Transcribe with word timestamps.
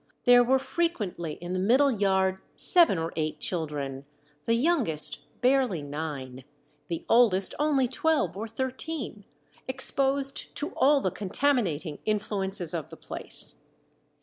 There 0.23 0.43
were 0.43 0.57
frequently 0.57 1.33
in 1.33 1.53
the 1.53 1.59
middle 1.59 1.91
yard 1.91 2.39
seven 2.57 2.97
or 2.97 3.13
eight 3.15 3.39
children, 3.39 4.05
the 4.45 4.55
youngest 4.55 5.19
barely 5.41 5.83
nine, 5.83 6.43
the 6.87 7.05
oldest 7.07 7.53
only 7.59 7.87
twelve 7.87 8.35
or 8.35 8.47
thirteen, 8.47 9.25
exposed 9.67 10.55
to 10.55 10.69
all 10.75 11.01
the 11.01 11.11
contaminating 11.11 11.99
influences 12.03 12.73
of 12.73 12.89
the 12.89 12.97
place. 12.97 13.67